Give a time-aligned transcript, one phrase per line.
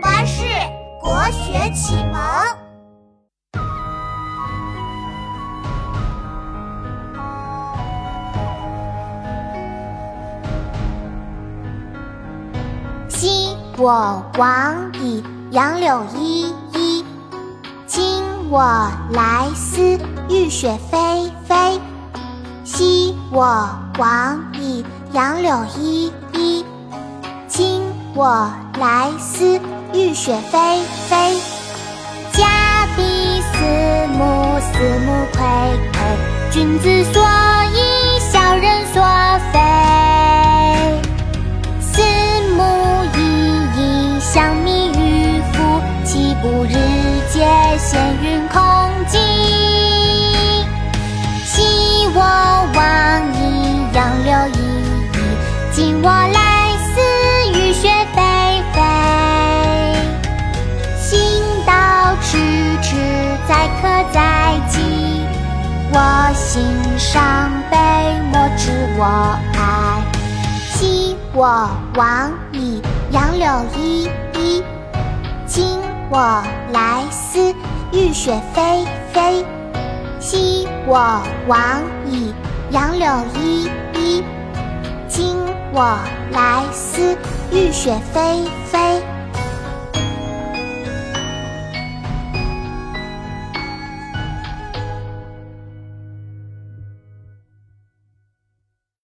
[0.00, 0.44] 巴士
[1.00, 2.20] 国学启蒙。
[13.08, 17.04] 昔我往矣，杨柳依依。
[17.86, 18.62] 今我
[19.10, 19.98] 来思，
[20.28, 21.78] 雨雪霏霏。
[22.64, 23.68] 昔我
[23.98, 26.61] 往矣，杨柳依依。
[28.24, 28.48] 我
[28.78, 29.60] 来思，
[29.92, 30.78] 雨雪霏
[31.10, 31.34] 霏。
[32.30, 33.02] 家必
[33.40, 33.58] 思
[34.16, 35.42] 母，思母睽
[35.92, 35.98] 睽。
[36.52, 37.20] 君子所
[37.74, 37.76] 以
[38.20, 39.02] 小人所
[39.52, 39.58] 非。
[41.80, 42.00] 思
[42.56, 42.62] 母
[43.16, 43.18] 已
[43.76, 46.74] 矣，相弥于夫，岂不日
[47.32, 47.44] 节
[47.76, 48.61] 先云空
[66.52, 66.62] 心
[66.98, 67.78] 伤悲，
[68.30, 70.02] 莫知我哀。
[70.74, 74.62] 昔我往矣，杨柳依依。
[75.46, 75.78] 今
[76.10, 77.54] 我来思，
[77.90, 79.42] 雨雪霏霏。
[80.20, 81.58] 昔我往
[82.06, 82.34] 矣，
[82.70, 84.22] 杨柳依依。
[85.08, 85.34] 今
[85.72, 85.96] 我
[86.32, 87.16] 来思，
[87.50, 88.81] 雨雪霏霏。